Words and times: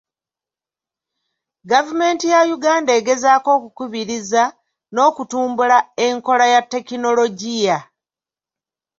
Gavumenti 1.71 2.25
ya 2.33 2.39
Uganda 2.55 2.91
egezaako 2.99 3.49
okukubiriza 3.57 4.43
n'okutumbula 4.93 5.77
enkola 6.07 6.45
ya 6.53 6.61
tekinologiya. 6.71 7.77